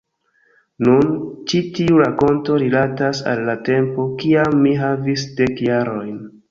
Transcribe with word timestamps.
Nun, 0.87 1.03
ĉi 1.51 1.61
tiu 1.75 1.99
rakonto 2.05 2.57
rilatas 2.65 3.23
al 3.35 3.45
la 3.51 3.59
tempo 3.71 4.09
kiam 4.25 4.61
mi 4.67 4.77
havis 4.85 5.33
dek 5.43 5.65
jarojn. 5.71 6.23